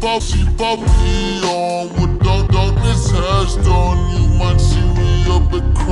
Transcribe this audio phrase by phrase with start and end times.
[0.00, 1.88] try, she fall me on.
[1.96, 4.28] What dark darkness has done, you
[4.96, 5.87] me up.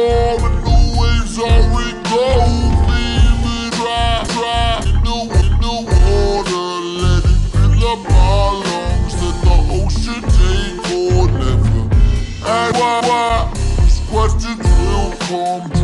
[0.00, 1.96] All and the waves are in.
[2.88, 6.68] Leave it dry, dry in the, in the water.
[7.02, 9.14] Let it fill up my lungs.
[9.20, 11.38] Let the ocean take forever.
[11.38, 11.84] never.
[12.48, 13.52] And why, why?
[13.76, 15.79] These questions will come.